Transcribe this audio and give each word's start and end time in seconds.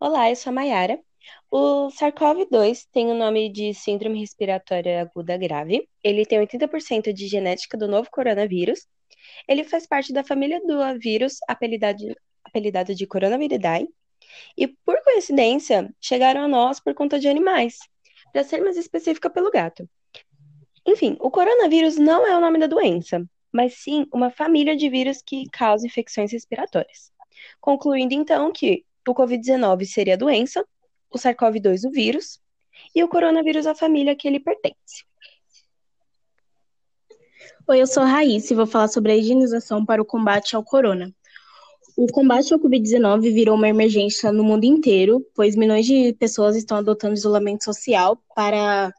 Olá, 0.00 0.30
eu 0.30 0.36
sou 0.36 0.50
a 0.50 0.52
Mayara. 0.52 0.96
O 1.50 1.88
SARS-CoV-2 1.90 2.86
tem 2.92 3.10
o 3.10 3.14
nome 3.14 3.50
de 3.50 3.74
Síndrome 3.74 4.20
Respiratória 4.20 5.02
Aguda 5.02 5.36
Grave. 5.36 5.88
Ele 6.04 6.24
tem 6.24 6.38
80% 6.38 7.12
de 7.12 7.26
genética 7.26 7.76
do 7.76 7.88
novo 7.88 8.08
coronavírus. 8.08 8.86
Ele 9.48 9.64
faz 9.64 9.88
parte 9.88 10.12
da 10.12 10.22
família 10.22 10.60
do 10.60 10.78
vírus 11.00 11.38
apelidado, 11.48 12.14
apelidado 12.44 12.94
de 12.94 13.08
Coronaviridae. 13.08 13.88
E, 14.56 14.68
por 14.68 15.02
coincidência, 15.02 15.92
chegaram 16.00 16.42
a 16.42 16.48
nós 16.48 16.78
por 16.78 16.94
conta 16.94 17.18
de 17.18 17.26
animais, 17.26 17.78
para 18.32 18.44
ser 18.44 18.60
mais 18.62 18.76
específica 18.76 19.28
pelo 19.28 19.50
gato. 19.50 19.90
Enfim, 20.86 21.16
o 21.18 21.28
coronavírus 21.28 21.96
não 21.96 22.24
é 22.24 22.36
o 22.36 22.40
nome 22.40 22.60
da 22.60 22.68
doença, 22.68 23.28
mas 23.52 23.74
sim 23.74 24.06
uma 24.14 24.30
família 24.30 24.76
de 24.76 24.88
vírus 24.88 25.20
que 25.20 25.50
causa 25.50 25.84
infecções 25.88 26.30
respiratórias. 26.30 27.10
Concluindo 27.60 28.14
então 28.14 28.52
que 28.52 28.84
o 29.10 29.14
Covid-19 29.14 29.84
seria 29.86 30.14
a 30.14 30.16
doença, 30.16 30.64
o 31.10 31.18
SARS-CoV-2 31.18 31.88
o 31.88 31.90
vírus 31.90 32.40
e 32.94 33.02
o 33.02 33.08
coronavírus 33.08 33.66
a 33.66 33.74
família 33.74 34.14
que 34.14 34.28
ele 34.28 34.40
pertence. 34.40 35.04
Oi, 37.66 37.80
eu 37.80 37.86
sou 37.86 38.02
a 38.02 38.06
Raíssa 38.06 38.52
e 38.52 38.56
vou 38.56 38.66
falar 38.66 38.88
sobre 38.88 39.12
a 39.12 39.16
higienização 39.16 39.84
para 39.84 40.00
o 40.00 40.04
combate 40.04 40.56
ao 40.56 40.64
corona. 40.64 41.12
O 41.96 42.06
combate 42.06 42.52
ao 42.52 42.60
Covid-19 42.60 43.32
virou 43.32 43.56
uma 43.56 43.68
emergência 43.68 44.30
no 44.32 44.44
mundo 44.44 44.64
inteiro, 44.64 45.26
pois 45.34 45.56
milhões 45.56 45.84
de 45.84 46.14
pessoas 46.14 46.56
estão 46.56 46.76
adotando 46.76 47.14
isolamento 47.14 47.64
social 47.64 48.16
para 48.34 48.92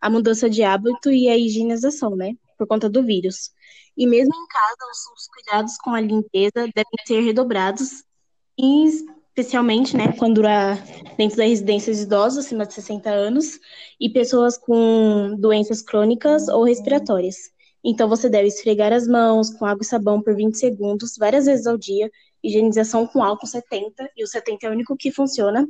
a 0.00 0.10
mudança 0.10 0.48
de 0.48 0.62
hábito 0.62 1.10
e 1.10 1.28
a 1.28 1.36
higienização, 1.36 2.14
né? 2.14 2.34
Por 2.56 2.66
conta 2.66 2.88
do 2.88 3.02
vírus. 3.02 3.50
E 3.96 4.06
mesmo 4.06 4.34
em 4.34 4.46
casa, 4.46 4.90
os 5.14 5.28
cuidados 5.28 5.76
com 5.78 5.90
a 5.90 6.00
limpeza 6.00 6.68
devem 6.74 7.06
ser 7.06 7.20
redobrados, 7.20 8.04
especialmente, 9.36 9.96
né, 9.96 10.12
quando 10.16 10.46
há 10.46 10.74
dentro 11.18 11.36
das 11.36 11.48
residências 11.48 12.00
idosos 12.00 12.46
acima 12.46 12.64
de 12.64 12.72
60 12.72 13.10
anos 13.10 13.58
e 13.98 14.08
pessoas 14.08 14.56
com 14.56 15.34
doenças 15.36 15.82
crônicas 15.82 16.46
ou 16.46 16.62
respiratórias. 16.62 17.52
Então, 17.82 18.08
você 18.08 18.30
deve 18.30 18.46
esfregar 18.46 18.92
as 18.92 19.08
mãos 19.08 19.50
com 19.50 19.66
água 19.66 19.82
e 19.82 19.86
sabão 19.86 20.22
por 20.22 20.36
20 20.36 20.56
segundos, 20.56 21.16
várias 21.18 21.46
vezes 21.46 21.66
ao 21.66 21.76
dia, 21.76 22.08
higienização 22.44 23.08
com 23.08 23.24
álcool 23.24 23.48
70, 23.48 24.08
e 24.16 24.22
o 24.22 24.26
70 24.26 24.66
é 24.66 24.70
o 24.70 24.72
único 24.72 24.96
que 24.96 25.10
funciona. 25.10 25.66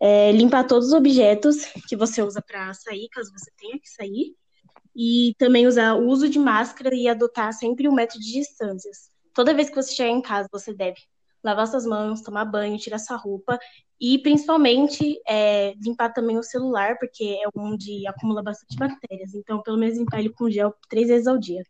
É, 0.00 0.30
limpar 0.30 0.64
todos 0.64 0.88
os 0.88 0.94
objetos 0.94 1.64
que 1.88 1.96
você 1.96 2.22
usa 2.22 2.40
para 2.40 2.72
sair, 2.72 3.08
caso 3.08 3.32
você 3.32 3.50
tenha 3.58 3.78
que 3.80 3.88
sair. 3.88 4.34
E 4.94 5.34
também 5.38 5.66
usar 5.66 5.94
o 5.94 6.06
uso 6.06 6.28
de 6.28 6.38
máscara 6.38 6.94
e 6.94 7.08
adotar 7.08 7.52
sempre 7.52 7.88
um 7.88 7.94
método 7.94 8.20
de 8.20 8.32
distâncias. 8.32 9.10
Toda 9.34 9.54
vez 9.54 9.68
que 9.68 9.76
você 9.76 9.92
chegar 9.92 10.10
em 10.10 10.22
casa, 10.22 10.48
você 10.52 10.72
deve 10.72 11.00
lavar 11.42 11.66
suas 11.66 11.84
mãos, 11.84 12.22
tomar 12.22 12.44
banho, 12.44 12.78
tirar 12.78 12.98
sua 12.98 13.16
roupa 13.16 13.58
e 14.00 14.18
principalmente 14.18 15.20
é, 15.28 15.74
limpar 15.74 16.12
também 16.12 16.38
o 16.38 16.42
celular, 16.42 16.98
porque 16.98 17.38
é 17.42 17.48
onde 17.54 18.06
acumula 18.06 18.42
bastante 18.42 18.76
bactérias. 18.76 19.34
Então, 19.34 19.62
pelo 19.62 19.78
menos 19.78 19.98
limpar 19.98 20.20
ele 20.20 20.30
com 20.30 20.50
gel 20.50 20.74
três 20.88 21.08
vezes 21.08 21.26
ao 21.26 21.38
dia. 21.38 21.62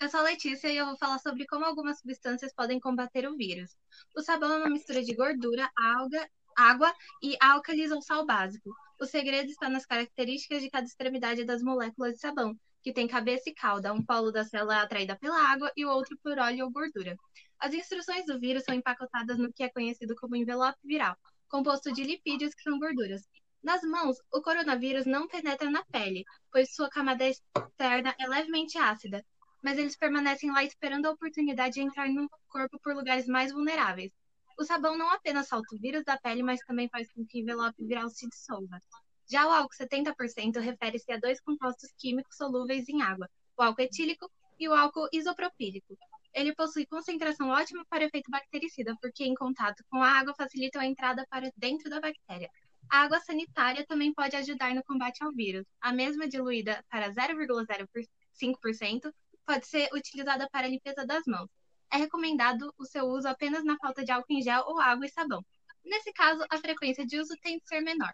Eu 0.00 0.08
sou 0.08 0.20
a 0.20 0.24
Letícia 0.24 0.68
e 0.68 0.76
eu 0.76 0.86
vou 0.86 0.98
falar 0.98 1.18
sobre 1.18 1.46
como 1.46 1.64
algumas 1.64 1.98
substâncias 1.98 2.52
podem 2.52 2.80
combater 2.80 3.26
o 3.26 3.36
vírus. 3.36 3.70
O 4.14 4.20
sabão 4.20 4.52
é 4.52 4.58
uma 4.58 4.68
mistura 4.68 5.02
de 5.02 5.14
gordura, 5.14 5.70
alga, 5.96 6.28
água 6.56 6.92
e 7.22 7.36
álcalis 7.40 7.90
ou 7.90 8.02
sal 8.02 8.26
básico. 8.26 8.70
O 9.00 9.06
segredo 9.06 9.50
está 9.50 9.68
nas 9.68 9.86
características 9.86 10.62
de 10.62 10.70
cada 10.70 10.86
extremidade 10.86 11.44
das 11.44 11.62
moléculas 11.62 12.14
de 12.14 12.20
sabão, 12.20 12.54
que 12.82 12.92
tem 12.92 13.08
cabeça 13.08 13.48
e 13.48 13.54
cauda. 13.54 13.92
Um 13.92 14.04
polo 14.04 14.30
da 14.30 14.44
célula 14.44 14.82
atraída 14.82 15.16
pela 15.16 15.40
água 15.50 15.72
e 15.76 15.84
o 15.84 15.90
outro 15.90 16.18
por 16.22 16.38
óleo 16.38 16.66
ou 16.66 16.70
gordura. 16.70 17.16
As 17.64 17.72
instruções 17.72 18.26
do 18.26 18.38
vírus 18.38 18.62
são 18.62 18.74
empacotadas 18.74 19.38
no 19.38 19.50
que 19.50 19.62
é 19.62 19.70
conhecido 19.70 20.14
como 20.16 20.36
envelope 20.36 20.78
viral, 20.84 21.16
composto 21.48 21.90
de 21.90 22.04
lipídios 22.04 22.52
que 22.52 22.62
são 22.62 22.78
gorduras. 22.78 23.22
Nas 23.62 23.80
mãos, 23.80 24.18
o 24.30 24.42
coronavírus 24.42 25.06
não 25.06 25.26
penetra 25.26 25.70
na 25.70 25.82
pele, 25.86 26.26
pois 26.52 26.74
sua 26.74 26.90
camada 26.90 27.26
externa 27.26 28.14
é 28.18 28.28
levemente 28.28 28.76
ácida, 28.76 29.24
mas 29.62 29.78
eles 29.78 29.96
permanecem 29.96 30.52
lá 30.52 30.62
esperando 30.62 31.06
a 31.06 31.12
oportunidade 31.12 31.76
de 31.76 31.80
entrar 31.80 32.06
no 32.06 32.28
corpo 32.48 32.78
por 32.80 32.94
lugares 32.94 33.26
mais 33.26 33.50
vulneráveis. 33.50 34.12
O 34.58 34.64
sabão 34.64 34.98
não 34.98 35.08
apenas 35.08 35.48
solta 35.48 35.74
o 35.74 35.78
vírus 35.78 36.04
da 36.04 36.18
pele, 36.18 36.42
mas 36.42 36.60
também 36.66 36.90
faz 36.90 37.10
com 37.14 37.24
que 37.24 37.38
o 37.38 37.40
envelope 37.40 37.82
viral 37.82 38.10
se 38.10 38.28
dissolva. 38.28 38.78
Já 39.26 39.46
o 39.46 39.50
álcool 39.50 39.74
70% 39.74 40.60
refere-se 40.60 41.10
a 41.10 41.16
dois 41.16 41.40
compostos 41.40 41.90
químicos 41.96 42.36
solúveis 42.36 42.86
em 42.90 43.00
água, 43.00 43.26
o 43.56 43.62
álcool 43.62 43.80
etílico 43.80 44.30
e 44.58 44.68
o 44.68 44.74
álcool 44.74 45.08
isopropílico. 45.12 45.96
Ele 46.32 46.54
possui 46.54 46.86
concentração 46.86 47.48
ótima 47.48 47.84
para 47.88 48.04
efeito 48.04 48.30
bactericida, 48.30 48.96
porque 49.00 49.24
em 49.24 49.34
contato 49.34 49.84
com 49.88 50.02
a 50.02 50.18
água 50.18 50.34
facilita 50.34 50.80
a 50.80 50.86
entrada 50.86 51.24
para 51.30 51.50
dentro 51.56 51.88
da 51.88 52.00
bactéria. 52.00 52.50
A 52.90 53.02
água 53.02 53.20
sanitária 53.20 53.86
também 53.86 54.12
pode 54.12 54.36
ajudar 54.36 54.74
no 54.74 54.84
combate 54.84 55.22
ao 55.22 55.32
vírus. 55.32 55.64
A 55.80 55.92
mesma 55.92 56.28
diluída 56.28 56.84
para 56.90 57.10
0,05% 57.10 59.12
pode 59.46 59.66
ser 59.66 59.88
utilizada 59.92 60.48
para 60.50 60.66
a 60.66 60.70
limpeza 60.70 61.06
das 61.06 61.24
mãos. 61.26 61.48
É 61.92 61.96
recomendado 61.96 62.74
o 62.76 62.84
seu 62.84 63.06
uso 63.06 63.28
apenas 63.28 63.64
na 63.64 63.76
falta 63.76 64.04
de 64.04 64.10
álcool 64.10 64.32
em 64.32 64.42
gel 64.42 64.64
ou 64.66 64.80
água 64.80 65.06
e 65.06 65.10
sabão. 65.10 65.44
Nesse 65.84 66.12
caso, 66.12 66.44
a 66.50 66.58
frequência 66.58 67.06
de 67.06 67.20
uso 67.20 67.34
tem 67.42 67.60
que 67.60 67.68
ser 67.68 67.80
menor. 67.80 68.12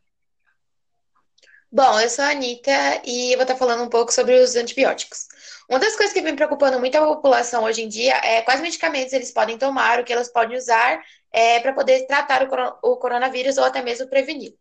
Bom, 1.73 2.01
eu 2.01 2.09
sou 2.11 2.25
a 2.25 2.31
Anitta 2.31 2.71
e 3.05 3.33
eu 3.33 3.37
vou 3.37 3.43
estar 3.43 3.57
falando 3.57 3.85
um 3.85 3.89
pouco 3.89 4.13
sobre 4.13 4.35
os 4.41 4.57
antibióticos. 4.57 5.29
Uma 5.69 5.79
das 5.79 5.95
coisas 5.95 6.13
que 6.13 6.21
vem 6.21 6.35
preocupando 6.35 6.81
muito 6.81 6.97
a 6.97 7.07
população 7.07 7.63
hoje 7.63 7.83
em 7.83 7.89
dia 7.89 8.15
é 8.25 8.43
quais 8.43 8.61
medicamentos 8.61 9.13
eles 9.13 9.31
podem 9.31 9.57
tomar, 9.57 10.01
o 10.01 10.05
que 10.05 10.13
elas 10.13 10.29
podem 10.33 10.57
usar 10.59 11.01
é, 11.33 11.61
para 11.61 11.73
poder 11.73 12.07
tratar 12.09 12.43
o, 12.83 12.97
coronavírus 12.97 13.57
ou 13.57 13.65
até 13.65 13.83
mesmo 13.83 14.09
prevenir. 14.09 14.53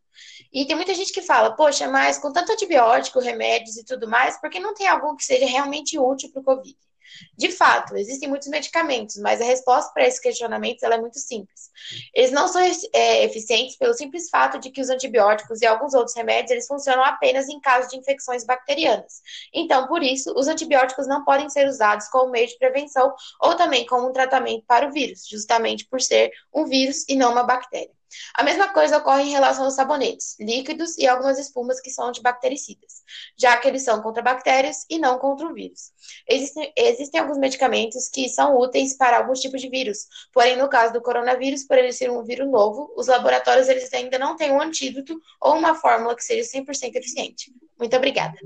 E 0.52 0.64
tem 0.66 0.76
muita 0.76 0.94
gente 0.94 1.12
que 1.12 1.20
fala, 1.20 1.56
poxa, 1.56 1.88
mas 1.88 2.16
com 2.16 2.32
tanto 2.32 2.52
antibiótico, 2.52 3.18
remédios 3.18 3.76
e 3.76 3.84
tudo 3.84 4.08
mais, 4.08 4.40
por 4.40 4.48
que 4.48 4.60
não 4.60 4.72
tem 4.72 4.86
algum 4.86 5.16
que 5.16 5.24
seja 5.24 5.46
realmente 5.46 5.98
útil 5.98 6.30
para 6.30 6.42
o 6.42 6.44
Covid? 6.44 6.76
De 7.36 7.50
fato, 7.50 7.96
existem 7.96 8.28
muitos 8.28 8.48
medicamentos, 8.48 9.16
mas 9.16 9.40
a 9.40 9.44
resposta 9.44 9.92
para 9.92 10.06
esses 10.06 10.20
questionamentos 10.20 10.82
é 10.82 10.98
muito 10.98 11.18
simples. 11.18 11.70
Eles 12.14 12.30
não 12.30 12.48
são 12.48 12.60
é, 12.60 13.24
eficientes 13.24 13.76
pelo 13.76 13.94
simples 13.94 14.28
fato 14.28 14.58
de 14.58 14.70
que 14.70 14.80
os 14.80 14.90
antibióticos 14.90 15.60
e 15.60 15.66
alguns 15.66 15.94
outros 15.94 16.16
remédios 16.16 16.50
eles 16.50 16.66
funcionam 16.66 17.04
apenas 17.04 17.48
em 17.48 17.60
caso 17.60 17.88
de 17.88 17.96
infecções 17.96 18.44
bacterianas. 18.44 19.20
Então, 19.52 19.86
por 19.86 20.02
isso, 20.02 20.32
os 20.36 20.48
antibióticos 20.48 21.06
não 21.06 21.24
podem 21.24 21.48
ser 21.48 21.66
usados 21.68 22.08
como 22.08 22.30
meio 22.30 22.46
de 22.46 22.58
prevenção 22.58 23.14
ou 23.40 23.54
também 23.54 23.86
como 23.86 24.08
um 24.08 24.12
tratamento 24.12 24.64
para 24.66 24.88
o 24.88 24.92
vírus, 24.92 25.26
justamente 25.28 25.86
por 25.86 26.00
ser 26.00 26.30
um 26.52 26.64
vírus 26.64 27.04
e 27.08 27.16
não 27.16 27.32
uma 27.32 27.44
bactéria. 27.44 27.99
A 28.34 28.42
mesma 28.42 28.68
coisa 28.68 28.98
ocorre 28.98 29.22
em 29.22 29.30
relação 29.30 29.64
aos 29.64 29.74
sabonetes, 29.74 30.36
líquidos 30.38 30.96
e 30.98 31.06
algumas 31.06 31.38
espumas 31.38 31.80
que 31.80 31.90
são 31.90 32.08
antibactericidas, 32.08 33.02
já 33.36 33.56
que 33.56 33.68
eles 33.68 33.82
são 33.82 34.00
contra 34.02 34.22
bactérias 34.22 34.84
e 34.88 34.98
não 34.98 35.18
contra 35.18 35.46
o 35.46 35.54
vírus. 35.54 35.92
Existem, 36.28 36.72
existem 36.76 37.20
alguns 37.20 37.38
medicamentos 37.38 38.08
que 38.08 38.28
são 38.28 38.56
úteis 38.56 38.96
para 38.96 39.18
alguns 39.18 39.40
tipos 39.40 39.60
de 39.60 39.68
vírus, 39.68 40.06
porém, 40.32 40.56
no 40.56 40.68
caso 40.68 40.92
do 40.92 41.02
coronavírus, 41.02 41.64
por 41.64 41.78
ele 41.78 41.92
ser 41.92 42.10
um 42.10 42.22
vírus 42.22 42.50
novo, 42.50 42.92
os 42.96 43.06
laboratórios 43.06 43.68
eles 43.68 43.92
ainda 43.92 44.18
não 44.18 44.36
têm 44.36 44.52
um 44.52 44.60
antídoto 44.60 45.20
ou 45.40 45.54
uma 45.54 45.74
fórmula 45.74 46.14
que 46.14 46.24
seja 46.24 46.58
100% 46.58 46.94
eficiente. 46.94 47.52
Muito 47.78 47.96
obrigada. 47.96 48.38